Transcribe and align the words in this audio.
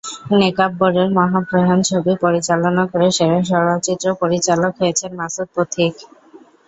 নেকাব্বরের 0.39 1.09
মহাপ্রয়াণ 1.17 1.79
ছবি 1.89 2.13
পরিচালনা 2.23 2.83
করে 2.91 3.07
সেরা 3.17 3.39
চলচ্চিত্র 3.49 4.07
পরিচালক 4.21 4.71
হয়েছেন 4.81 5.11
মাসুদ 5.19 5.47
পথিক। 5.55 5.93